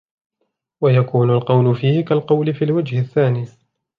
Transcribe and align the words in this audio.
وَيَكُونُ 0.81 1.29
الْقَوْلُ 1.29 1.75
فِيهِ 1.75 2.05
كَالْقَوْلِ 2.05 2.53
فِي 2.53 2.65
الْوَجْهِ 2.65 2.99
الثَّانِي 2.99 3.47